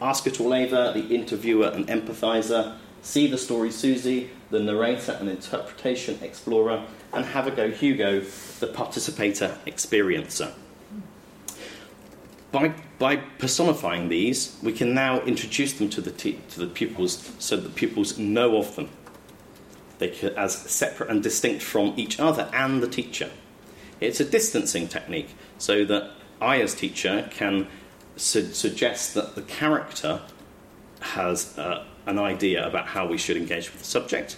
ask 0.00 0.26
it 0.26 0.40
all 0.40 0.54
Ava, 0.54 0.92
the 0.94 1.14
interviewer 1.14 1.68
and 1.68 1.86
empathizer, 1.88 2.76
see 3.02 3.26
the 3.26 3.38
story 3.38 3.70
Susie, 3.70 4.30
the 4.50 4.60
narrator 4.60 5.12
and 5.12 5.28
interpretation 5.28 6.18
explorer, 6.22 6.84
and 7.12 7.24
have 7.24 7.46
a 7.46 7.50
go 7.50 7.70
Hugo, 7.70 8.20
the 8.60 8.66
participator 8.66 9.58
experiencer. 9.66 10.52
By 12.50 12.74
by 12.98 13.16
personifying 13.16 14.08
these, 14.08 14.58
we 14.62 14.72
can 14.72 14.92
now 14.92 15.20
introduce 15.20 15.72
them 15.74 15.88
to 15.90 16.00
the, 16.00 16.10
te- 16.10 16.40
to 16.50 16.60
the 16.60 16.66
pupils 16.66 17.32
so 17.38 17.56
that 17.56 17.76
pupils 17.76 18.18
know 18.18 18.56
of 18.56 18.74
them 18.74 18.88
they 19.98 20.08
can, 20.08 20.34
as 20.34 20.54
separate 20.56 21.10
and 21.10 21.22
distinct 21.22 21.62
from 21.62 21.94
each 21.96 22.18
other 22.18 22.48
and 22.52 22.82
the 22.82 22.88
teacher. 22.88 23.30
It's 24.00 24.20
a 24.20 24.24
distancing 24.24 24.88
technique 24.88 25.34
so 25.58 25.84
that 25.84 26.10
I, 26.40 26.60
as 26.60 26.74
teacher, 26.74 27.28
can 27.30 27.66
su- 28.16 28.52
suggest 28.52 29.14
that 29.14 29.34
the 29.34 29.42
character 29.42 30.22
has 31.00 31.56
uh, 31.58 31.84
an 32.08 32.18
idea 32.18 32.66
about 32.66 32.86
how 32.86 33.06
we 33.06 33.18
should 33.18 33.36
engage 33.36 33.70
with 33.70 33.80
the 33.80 33.84
subject, 33.84 34.36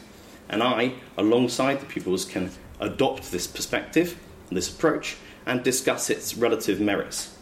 and 0.48 0.62
I, 0.62 0.94
alongside 1.16 1.80
the 1.80 1.86
pupils, 1.86 2.24
can 2.24 2.50
adopt 2.80 3.30
this 3.30 3.46
perspective, 3.46 4.18
this 4.50 4.68
approach, 4.68 5.16
and 5.46 5.62
discuss 5.62 6.10
its 6.10 6.36
relative 6.36 6.80
merits 6.80 7.38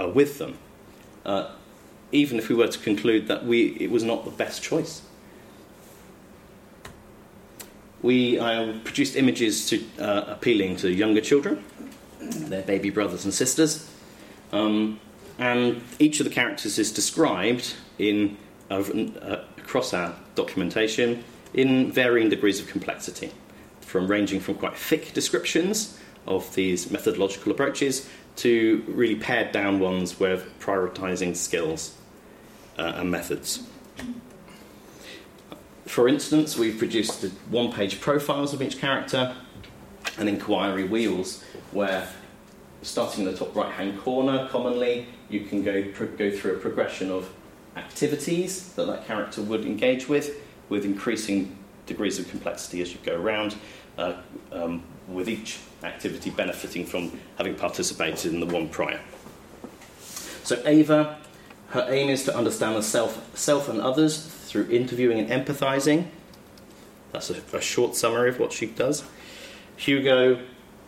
uh, 0.00 0.08
with 0.08 0.38
them, 0.38 0.56
uh, 1.26 1.50
even 2.12 2.38
if 2.38 2.48
we 2.48 2.54
were 2.54 2.68
to 2.68 2.78
conclude 2.78 3.28
that 3.28 3.44
we, 3.44 3.76
it 3.78 3.90
was 3.90 4.02
not 4.02 4.24
the 4.24 4.30
best 4.30 4.62
choice. 4.62 5.02
We 8.00 8.38
uh, 8.38 8.72
produced 8.84 9.16
images 9.16 9.68
to, 9.68 9.84
uh, 9.98 10.24
appealing 10.28 10.76
to 10.76 10.90
younger 10.90 11.20
children, 11.20 11.62
their 12.20 12.62
baby 12.62 12.88
brothers 12.88 13.26
and 13.26 13.34
sisters, 13.34 13.90
um, 14.52 14.98
and 15.38 15.82
each 15.98 16.20
of 16.20 16.24
the 16.24 16.32
characters 16.32 16.78
is 16.78 16.90
described 16.90 17.74
in 17.98 18.38
uh, 18.70 19.44
across 19.58 19.94
our 19.94 20.14
documentation 20.34 21.24
in 21.54 21.90
varying 21.90 22.28
degrees 22.28 22.60
of 22.60 22.66
complexity, 22.66 23.32
from 23.80 24.08
ranging 24.08 24.40
from 24.40 24.54
quite 24.54 24.76
thick 24.76 25.12
descriptions 25.12 25.98
of 26.26 26.54
these 26.54 26.90
methodological 26.90 27.52
approaches 27.52 28.08
to 28.36 28.84
really 28.88 29.16
pared 29.16 29.52
down 29.52 29.80
ones 29.80 30.20
with 30.20 30.46
prioritizing 30.60 31.34
skills 31.34 31.96
uh, 32.78 32.92
and 32.96 33.10
methods. 33.10 33.66
For 35.86 36.08
instance, 36.08 36.58
we've 36.58 36.76
produced 36.76 37.22
one 37.48 37.72
page 37.72 38.00
profiles 38.00 38.52
of 38.52 38.60
each 38.60 38.78
character 38.78 39.34
and 40.18 40.28
inquiry 40.28 40.84
wheels 40.84 41.42
where 41.70 42.08
starting 42.82 43.24
in 43.24 43.32
the 43.32 43.36
top 43.36 43.54
right 43.54 43.72
hand 43.72 43.98
corner 44.00 44.48
commonly 44.48 45.06
you 45.28 45.40
can 45.40 45.62
go, 45.62 45.82
go 46.16 46.30
through 46.30 46.54
a 46.54 46.58
progression 46.58 47.10
of 47.10 47.30
activities 47.76 48.72
that 48.74 48.86
that 48.86 49.06
character 49.06 49.42
would 49.42 49.64
engage 49.64 50.08
with 50.08 50.42
with 50.68 50.84
increasing 50.84 51.56
degrees 51.86 52.18
of 52.18 52.28
complexity 52.28 52.82
as 52.82 52.92
you 52.92 52.98
go 53.04 53.14
around 53.14 53.54
uh, 53.98 54.14
um, 54.52 54.82
with 55.08 55.28
each 55.28 55.58
activity 55.84 56.30
benefiting 56.30 56.84
from 56.84 57.18
having 57.38 57.54
participated 57.54 58.32
in 58.32 58.40
the 58.40 58.46
one 58.46 58.68
prior. 58.68 59.00
So, 60.42 60.60
Ava, 60.64 61.18
her 61.68 61.86
aim 61.88 62.08
is 62.08 62.24
to 62.24 62.36
understand 62.36 62.76
the 62.76 62.82
self, 62.82 63.36
self 63.36 63.68
and 63.68 63.80
others 63.80 64.26
through 64.26 64.68
interviewing 64.70 65.18
and 65.18 65.28
empathizing. 65.28 66.06
That's 67.12 67.30
a, 67.30 67.40
a 67.52 67.60
short 67.60 67.94
summary 67.94 68.28
of 68.28 68.38
what 68.38 68.52
she 68.52 68.66
does. 68.66 69.04
Hugo, 69.76 70.40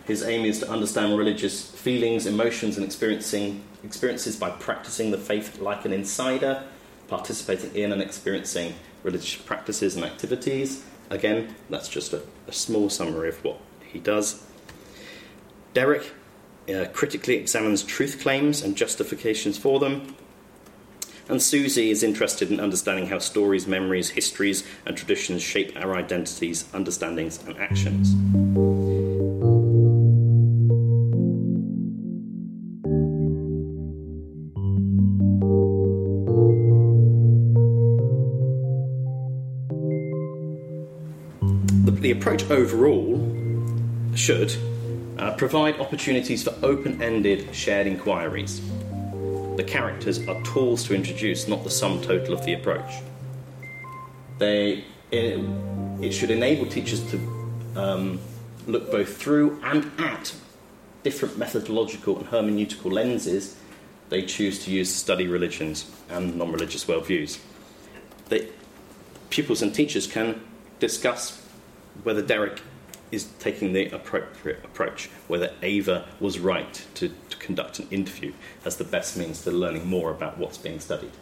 his 0.05 0.23
aim 0.23 0.45
is 0.45 0.61
to 0.61 0.71
understand 0.71 1.19
religious 1.19 1.71
feelings, 1.71 2.27
emotions, 2.27 2.77
and 2.77 2.85
experiencing 2.85 3.63
experiences 3.85 4.37
by 4.37 4.51
practicing 4.51 5.11
the 5.11 5.19
faith 5.19 5.61
like 5.61 5.85
an 5.85 5.93
insider, 5.93 6.65
participating 7.09 7.75
in 7.75 7.93
and 7.93 8.01
experiencing 8.01 8.75
religious 9.03 9.37
practices 9.37 9.97
and 9.97 10.05
activities. 10.05 10.85
Again, 11.11 11.55
that's 11.71 11.89
just 11.89 12.13
a, 12.13 12.23
a 12.47 12.53
small 12.53 12.91
summary 12.91 13.31
of 13.31 13.43
what 13.43 13.59
he 13.83 13.99
does. 13.99 14.45
Derek 15.75 16.13
uh, 16.69 16.85
critically 16.93 17.37
examines 17.37 17.83
truth 17.83 18.21
claims 18.21 18.63
and 18.63 18.77
justifications 18.77 19.57
for 19.57 19.81
them. 19.81 20.15
and 21.29 21.43
Susie 21.43 21.91
is 21.91 22.03
interested 22.03 22.51
in 22.51 22.59
understanding 22.59 23.07
how 23.07 23.19
stories, 23.19 23.67
memories, 23.67 24.11
histories, 24.11 24.65
and 24.87 24.97
traditions 24.97 25.43
shape 25.43 25.77
our 25.77 25.95
identities, 25.95 26.65
understandings, 26.73 27.43
and 27.47 27.57
actions. 27.59 28.15
The, 41.89 41.95
the 41.95 42.11
approach 42.11 42.45
overall 42.51 43.17
should 44.15 44.55
uh, 45.17 45.33
provide 45.37 45.81
opportunities 45.81 46.43
for 46.43 46.55
open 46.63 47.01
ended 47.01 47.55
shared 47.55 47.87
inquiries. 47.87 48.61
The 49.57 49.65
characters 49.67 50.19
are 50.29 50.39
tools 50.43 50.85
to 50.85 50.95
introduce, 50.95 51.49
not 51.49 51.65
the 51.65 51.71
sum 51.71 52.03
total 52.03 52.35
of 52.35 52.45
the 52.45 52.53
approach. 52.53 52.93
They, 54.37 54.85
it, 55.11 55.41
it 56.03 56.13
should 56.13 56.31
enable 56.31 56.67
teachers 56.67 57.03
to 57.11 57.17
um, 57.75 58.21
look 58.67 58.91
both 58.91 59.17
through 59.17 59.59
and 59.65 59.91
at 59.99 60.35
different 61.05 61.39
methodological 61.39 62.19
and 62.19 62.27
hermeneutical 62.27 62.93
lenses 62.93 63.57
they 64.11 64.27
choose 64.27 64.63
to 64.67 64.71
use 64.71 64.93
to 64.93 64.99
study 64.99 65.27
religions 65.27 65.91
and 66.11 66.37
non 66.37 66.53
religious 66.53 66.85
worldviews. 66.85 67.39
The 68.29 68.47
pupils 69.31 69.63
and 69.63 69.75
teachers 69.75 70.07
can 70.07 70.43
discuss 70.81 71.48
whether 72.03 72.23
Derek 72.23 72.63
is 73.11 73.29
taking 73.39 73.73
the 73.73 73.89
appropriate 73.89 74.65
approach, 74.65 75.09
whether 75.29 75.53
Ava 75.63 76.07
was 76.21 76.39
right 76.39 76.87
to, 76.95 77.09
to, 77.09 77.37
conduct 77.39 77.79
an 77.79 77.89
interview 77.91 78.33
as 78.65 78.77
the 78.77 78.85
best 78.85 79.17
means 79.17 79.43
to 79.43 79.51
learning 79.51 79.87
more 79.87 80.11
about 80.11 80.37
what's 80.37 80.59
being 80.59 80.79
studied. 80.79 81.13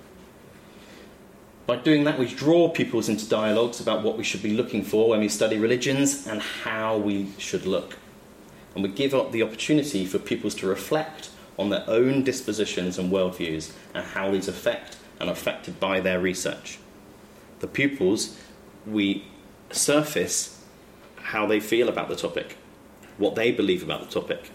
By 1.67 1.77
doing 1.77 2.05
that, 2.05 2.19
we 2.19 2.27
draw 2.27 2.69
pupils 2.69 3.09
into 3.09 3.29
dialogues 3.29 3.81
about 3.81 4.03
what 4.03 4.17
we 4.17 4.25
should 4.25 4.43
be 4.43 4.55
looking 4.55 4.83
for 4.83 5.11
when 5.11 5.21
we 5.21 5.29
study 5.29 5.59
religions 5.59 6.27
and 6.27 6.41
how 6.41 6.97
we 6.97 7.33
should 7.39 7.67
look. 7.67 7.97
And 8.75 8.83
we 8.83 8.91
give 8.91 9.15
up 9.15 9.31
the 9.31 9.43
opportunity 9.43 10.05
for 10.05 10.19
pupils 10.19 10.55
to 10.57 10.67
reflect 10.67 11.31
on 11.59 11.71
their 11.71 11.85
own 11.87 12.25
dispositions 12.25 12.99
and 12.99 13.13
worldviews 13.13 13.73
and 13.95 14.05
how 14.05 14.31
these 14.31 14.49
affect 14.49 14.97
and 15.21 15.29
are 15.29 15.33
affected 15.33 15.79
by 15.79 16.01
their 16.01 16.21
research. 16.21 16.79
The 17.61 17.67
pupils, 17.67 18.39
we 18.87 19.25
surface 19.71 20.56
how 21.27 21.45
they 21.45 21.59
feel 21.59 21.89
about 21.89 22.09
the 22.09 22.17
topic, 22.17 22.57
what 23.19 23.35
they 23.35 23.51
believe 23.51 23.83
about 23.83 24.01
the 24.01 24.21
topic, 24.21 24.51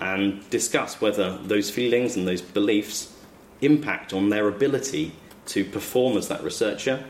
and 0.00 0.48
discuss 0.50 1.00
whether 1.00 1.38
those 1.38 1.70
feelings 1.70 2.16
and 2.16 2.26
those 2.26 2.42
beliefs 2.42 3.16
impact 3.60 4.12
on 4.12 4.28
their 4.28 4.48
ability 4.48 5.12
to 5.46 5.64
perform 5.64 6.16
as 6.16 6.26
that 6.28 6.42
researcher 6.42 7.04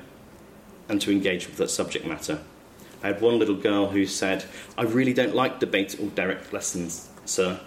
and 0.88 1.00
to 1.00 1.10
engage 1.10 1.46
with 1.46 1.56
that 1.56 1.70
subject 1.70 2.04
matter. 2.04 2.40
I 3.02 3.06
had 3.06 3.22
one 3.22 3.38
little 3.38 3.54
girl 3.54 3.88
who 3.88 4.04
said, 4.04 4.44
I 4.76 4.82
really 4.82 5.14
don't 5.14 5.34
like 5.34 5.60
debate 5.60 5.98
or 5.98 6.08
direct 6.08 6.52
lessons, 6.52 7.08
sir, 7.24 7.58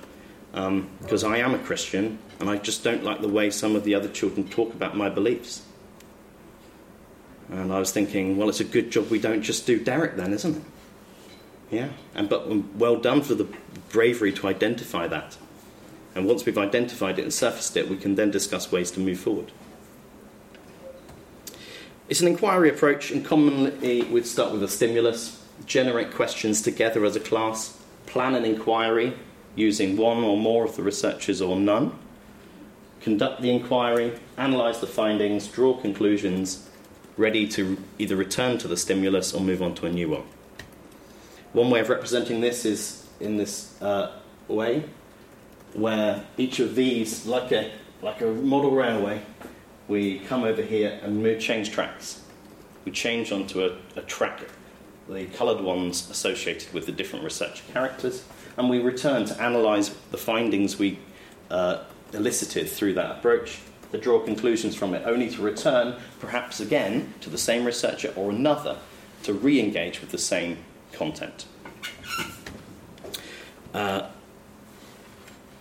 um, 0.54 0.88
because 1.02 1.24
I 1.24 1.38
am 1.38 1.56
a 1.56 1.60
Christian 1.60 2.20
and 2.40 2.48
I 2.48 2.58
just 2.58 2.84
don't 2.84 3.04
like 3.04 3.22
the 3.22 3.28
way 3.30 3.50
some 3.50 3.76
of 3.76 3.84
the 3.84 3.96
other 3.96 4.10
children 4.10 4.48
talk 4.48 4.74
about 4.74 4.96
my 4.96 5.10
beliefs. 5.10 5.64
And 7.50 7.74
I 7.74 7.80
was 7.80 7.92
thinking, 7.92 8.38
well, 8.38 8.50
it's 8.50 8.60
a 8.60 8.66
good 8.66 8.92
job 8.92 9.10
we 9.10 9.20
don't 9.20 9.42
just 9.42 9.66
do 9.66 9.84
Derek 9.84 10.16
then, 10.16 10.34
isn't 10.34 10.58
it? 10.58 10.64
Yeah, 11.74 11.90
and 12.14 12.30
but 12.30 12.44
um, 12.44 12.70
well 12.78 12.98
done 12.98 13.24
for 13.24 13.34
the 13.34 13.48
bravery 13.90 14.32
to 14.34 14.48
identify 14.48 15.08
that. 15.08 15.38
And 16.14 16.28
once 16.28 16.46
we've 16.46 16.58
identified 16.58 17.18
it 17.18 17.24
and 17.24 17.34
surfaced 17.34 17.76
it, 17.76 17.90
we 17.90 17.98
can 17.98 18.14
then 18.14 18.30
discuss 18.30 18.72
ways 18.72 18.92
to 18.92 19.00
move 19.00 19.20
forward. 19.20 19.52
It's 22.08 22.22
an 22.22 22.28
inquiry 22.28 22.70
approach, 22.70 23.10
and 23.10 23.26
commonly 23.26 24.04
we'd 24.04 24.28
start 24.28 24.52
with 24.52 24.62
a 24.62 24.68
stimulus, 24.68 25.44
generate 25.66 26.14
questions 26.14 26.62
together 26.62 27.04
as 27.06 27.16
a 27.16 27.20
class, 27.20 27.82
plan 28.06 28.36
an 28.36 28.46
inquiry 28.46 29.14
using 29.56 29.98
one 29.98 30.24
or 30.24 30.38
more 30.38 30.66
of 30.66 30.76
the 30.76 30.84
researchers 30.84 31.42
or 31.42 31.56
none, 31.56 31.98
conduct 33.02 33.42
the 33.42 33.50
inquiry, 33.50 34.20
analyse 34.38 34.80
the 34.80 34.88
findings, 34.88 35.48
draw 35.48 35.76
conclusions, 35.76 36.70
ready 37.18 37.48
to 37.48 37.78
either 37.98 38.16
return 38.16 38.60
to 38.60 38.68
the 38.68 38.78
stimulus 38.78 39.34
or 39.34 39.42
move 39.42 39.64
on 39.64 39.74
to 39.74 39.88
a 39.88 39.92
new 39.92 40.10
one. 40.10 40.24
One 41.54 41.70
way 41.70 41.80
of 41.82 41.90
representing 41.90 42.42
this 42.42 42.66
is 42.66 43.08
in 43.20 43.38
this 43.38 43.80
uh, 43.80 44.12
way, 44.48 44.84
where 45.74 46.24
each 46.36 46.60
of 46.60 46.76
these, 46.76 47.28
like 47.28 47.52
a, 47.52 47.72
like 48.02 48.22
a 48.22 48.26
model 48.26 48.72
railway, 48.72 49.22
we 49.88 50.20
come 50.20 50.44
over 50.44 50.64
here 50.64 51.00
and 51.04 51.22
move, 51.22 51.40
change 51.40 51.72
tracks. 51.72 52.22
We 52.86 52.92
change 52.92 53.32
onto 53.32 53.64
a, 53.66 53.78
a 53.96 54.02
track, 54.02 54.42
the 55.08 55.26
coloured 55.28 55.62
ones 55.62 56.10
associated 56.10 56.74
with 56.74 56.88
the 56.88 56.92
different 56.92 57.24
research 57.24 57.62
characters, 57.72 58.26
and 58.58 58.68
we 58.68 58.80
return 58.80 59.26
to 59.26 59.46
analyse 59.46 59.90
the 60.10 60.18
findings 60.18 60.80
we 60.80 60.98
uh, 61.52 61.84
elicited 62.14 62.68
through 62.68 62.96
that 62.96 63.18
approach, 63.18 63.60
to 63.92 64.00
draw 64.00 64.20
conclusions 64.20 64.76
from 64.76 64.96
it, 64.96 65.04
only 65.06 65.30
to 65.30 65.40
return, 65.44 65.96
perhaps 66.20 66.60
again, 66.60 67.14
to 67.22 67.30
the 67.30 67.38
same 67.38 67.64
researcher 67.64 68.12
or 68.16 68.32
another 68.32 68.76
to 69.22 69.34
re 69.34 69.60
engage 69.60 70.02
with 70.02 70.10
the 70.10 70.18
same 70.18 70.58
content. 70.94 71.46
Uh, 73.74 74.08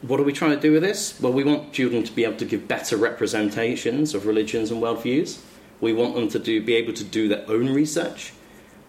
what 0.02 0.18
are 0.18 0.24
we 0.24 0.32
trying 0.32 0.50
to 0.50 0.60
do 0.60 0.72
with 0.72 0.82
this? 0.82 1.18
Well, 1.20 1.32
we 1.32 1.44
want 1.44 1.72
children 1.72 2.02
to 2.02 2.12
be 2.12 2.24
able 2.24 2.36
to 2.38 2.44
give 2.44 2.66
better 2.66 2.96
representations 2.96 4.14
of 4.14 4.26
religions 4.26 4.70
and 4.70 4.82
worldviews. 4.82 5.40
We 5.80 5.92
want 5.92 6.14
them 6.14 6.28
to 6.28 6.38
do, 6.38 6.62
be 6.62 6.74
able 6.74 6.92
to 6.94 7.04
do 7.04 7.28
their 7.28 7.48
own 7.48 7.72
research, 7.72 8.32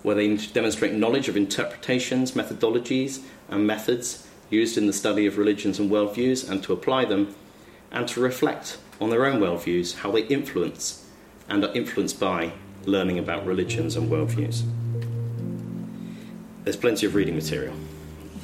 where 0.02 0.16
they 0.16 0.36
demonstrate 0.36 0.94
knowledge 0.94 1.30
of 1.30 1.38
interpretations, 1.38 2.34
methodologies, 2.34 3.22
and 3.48 3.66
methods 3.66 4.28
used 4.50 4.78
in 4.78 4.88
the 4.88 4.94
study 4.94 5.26
of 5.26 5.38
religions 5.38 5.80
and 5.80 5.90
worldviews, 5.90 6.50
and 6.50 6.64
to 6.64 6.74
apply 6.74 7.06
them, 7.06 7.36
and 7.92 8.08
to 8.10 8.20
reflect 8.20 8.78
on 9.00 9.10
their 9.10 9.26
own 9.26 9.40
worldviews, 9.40 10.00
how 10.00 10.12
they 10.12 10.24
influence 10.24 11.08
and 11.48 11.64
are 11.64 11.74
influenced 11.74 12.20
by 12.20 12.52
learning 12.86 13.20
about 13.20 13.46
religions 13.46 13.96
and 13.96 14.12
worldviews. 14.12 14.64
There's 16.64 16.78
plenty 16.78 17.06
of 17.06 17.16
reading 17.16 17.36
material 17.36 17.76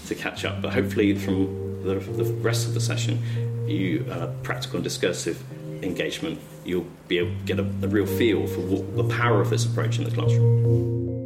to 0.08 0.16
catch 0.16 0.44
up, 0.44 0.62
but 0.62 0.74
hopefully 0.74 1.16
from 1.16 1.84
the, 1.84 1.96
the 1.96 2.26
rest 2.42 2.68
of 2.68 2.74
the 2.74 2.82
session, 2.82 3.22
you 3.66 4.06
uh, 4.12 4.28
practical 4.44 4.78
and 4.78 4.84
discursive 4.84 5.42
engagement, 5.82 6.40
you'll 6.66 6.88
be 7.08 7.18
able 7.20 7.32
to 7.32 7.46
get 7.46 7.60
a, 7.60 7.64
a 7.64 7.88
real 7.88 8.06
feel 8.06 8.46
for 8.48 8.60
what, 8.62 8.98
the 8.98 9.16
power 9.16 9.40
of 9.40 9.50
this 9.50 9.66
approach 9.66 9.98
in 9.98 10.04
the 10.04 10.12
classroom. 10.12 11.19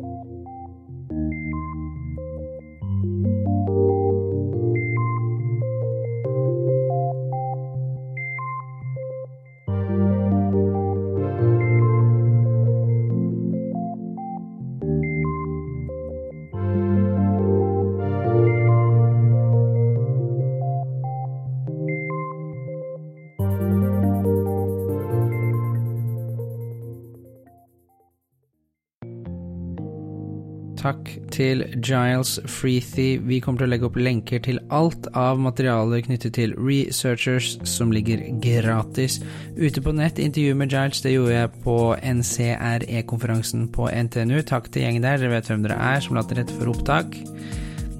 Takk 30.83 31.13
til 31.31 31.61
Giles 31.79 32.33
Freethy. 32.51 33.15
Vi 33.23 33.37
kommer 33.39 33.61
til 33.61 33.69
å 33.69 33.71
legge 33.71 33.87
opp 33.87 33.95
lenker 33.95 34.41
til 34.43 34.57
alt 34.75 35.05
av 35.15 35.39
materialer 35.39 36.01
knyttet 36.03 36.35
til 36.35 36.55
researchers 36.59 37.53
som 37.63 37.93
ligger 37.95 38.25
gratis 38.43 39.21
ute 39.55 39.79
på 39.79 39.93
nett. 39.95 40.19
Intervju 40.19 40.57
med 40.59 40.73
Giles 40.73 40.99
det 41.05 41.13
gjorde 41.13 41.37
jeg 41.37 41.53
på 41.63 41.77
NCRE-konferansen 42.19 43.69
på 43.71 43.87
NTNU. 43.87 44.41
Takk 44.49 44.67
til 44.73 44.83
gjengen 44.83 45.07
der, 45.07 45.21
dere 45.21 45.37
vet 45.37 45.53
hvem 45.53 45.63
dere 45.63 45.79
er, 45.93 46.03
som 46.03 46.19
la 46.19 46.25
til 46.27 46.41
rette 46.41 46.57
for 46.57 46.73
opptak. 46.73 47.15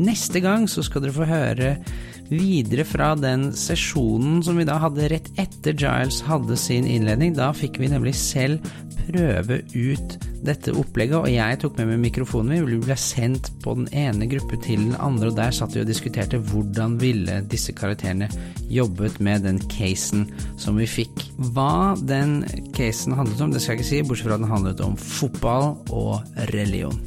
Neste 0.04 0.44
gang 0.44 0.68
så 0.68 0.84
skal 0.84 1.06
dere 1.06 1.16
få 1.16 1.30
høre 1.30 1.78
videre 2.34 2.84
fra 2.88 3.14
den 3.16 3.52
sesjonen 3.56 4.44
som 4.44 4.60
vi 4.60 4.68
da 4.68 4.76
hadde 4.84 5.08
rett 5.14 5.32
etter 5.40 5.72
Giles 5.72 6.20
hadde 6.28 6.60
sin 6.60 6.90
innledning. 6.90 7.32
Da 7.40 7.54
fikk 7.56 7.80
vi 7.80 7.94
nemlig 7.96 8.18
selv 8.20 8.60
prøve 9.06 9.64
ut 9.72 10.20
dette 10.46 10.74
opplegget, 10.76 11.18
og 11.20 11.30
jeg 11.32 11.60
tok 11.62 11.78
med 11.80 11.92
meg 11.94 12.02
mikrofonen 12.08 12.54
min. 12.54 12.68
Vi 12.68 12.80
ble 12.84 12.98
sendt 13.00 13.50
på 13.64 13.76
den 13.78 13.88
ene 13.96 14.28
gruppe 14.32 14.60
til 14.64 14.82
den 14.82 14.98
andre, 15.00 15.32
og 15.32 15.38
der 15.40 15.56
satt 15.56 15.76
vi 15.76 15.84
og 15.84 15.90
diskuterte 15.90 16.42
hvordan 16.52 16.98
ville 17.02 17.40
disse 17.52 17.76
karakterene 17.76 18.30
jobbet 18.74 19.20
med 19.24 19.48
den 19.48 19.62
casen 19.72 20.28
som 20.62 20.80
vi 20.80 20.90
fikk. 20.90 21.28
Hva 21.56 21.96
den 22.00 22.42
casen 22.76 23.16
handlet 23.18 23.42
om, 23.44 23.56
det 23.56 23.64
skal 23.64 23.78
jeg 23.78 23.84
ikke 23.84 23.92
si, 23.92 24.04
bortsett 24.08 24.30
fra 24.30 24.38
at 24.38 24.46
den 24.46 24.54
handlet 24.54 24.84
om 24.86 25.00
fotball 25.00 25.74
og 25.94 26.22
religion. 26.54 27.00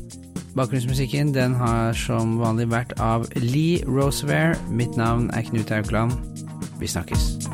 Bakgrunnsmusikken 0.56 1.34
den 1.36 1.52
har 1.60 1.92
som 2.00 2.38
vanlig 2.40 2.70
vært 2.72 2.94
av 3.02 3.26
Lee 3.36 3.84
Rosevere. 3.84 4.56
Mitt 4.72 4.96
navn 4.96 5.28
er 5.36 5.44
Knut 5.50 5.74
Aukland. 5.76 6.16
Vi 6.80 6.88
snakkes. 6.88 7.45